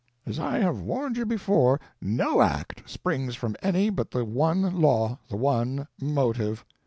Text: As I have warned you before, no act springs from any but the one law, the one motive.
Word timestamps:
As 0.25 0.39
I 0.39 0.57
have 0.57 0.81
warned 0.81 1.15
you 1.17 1.27
before, 1.27 1.79
no 2.01 2.41
act 2.41 2.89
springs 2.89 3.35
from 3.35 3.55
any 3.61 3.91
but 3.91 4.09
the 4.09 4.25
one 4.25 4.81
law, 4.81 5.19
the 5.29 5.37
one 5.37 5.87
motive. 6.01 6.65